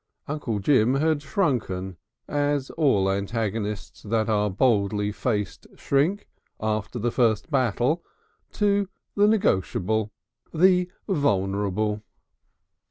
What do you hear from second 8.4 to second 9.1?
to